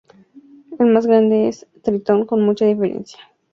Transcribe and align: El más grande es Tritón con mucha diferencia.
El 0.79 0.87
más 0.87 1.05
grande 1.05 1.47
es 1.47 1.67
Tritón 1.83 2.25
con 2.25 2.41
mucha 2.43 2.65
diferencia. 2.65 3.19